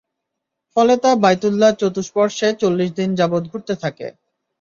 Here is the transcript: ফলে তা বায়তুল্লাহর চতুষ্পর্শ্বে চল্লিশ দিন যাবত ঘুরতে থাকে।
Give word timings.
ফলে 0.77 0.93
তা 0.97 1.11
বায়তুল্লাহর 1.23 1.79
চতুষ্পর্শ্বে 1.81 2.47
চল্লিশ 2.61 2.89
দিন 2.99 3.09
যাবত 3.19 3.43
ঘুরতে 3.51 3.73
থাকে। 3.83 4.07